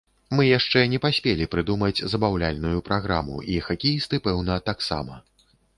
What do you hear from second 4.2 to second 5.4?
пэўна, таксама.